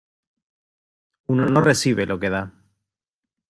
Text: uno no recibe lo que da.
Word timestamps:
uno 1.27 1.45
no 1.45 1.61
recibe 1.61 2.07
lo 2.07 2.19
que 2.19 2.29
da. 2.31 2.43